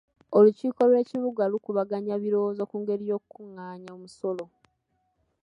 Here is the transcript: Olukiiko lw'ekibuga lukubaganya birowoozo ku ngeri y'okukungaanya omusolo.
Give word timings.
Olukiiko 0.37 0.81
lw'ekibuga 0.89 1.43
lukubaganya 1.51 2.15
birowoozo 2.23 2.63
ku 2.71 2.75
ngeri 2.81 3.03
y'okukungaanya 3.09 3.89
omusolo. 3.97 4.45